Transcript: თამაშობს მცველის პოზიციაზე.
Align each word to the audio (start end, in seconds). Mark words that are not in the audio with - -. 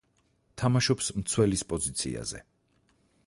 თამაშობს 0.61 1.09
მცველის 1.19 1.63
პოზიციაზე. 1.73 2.43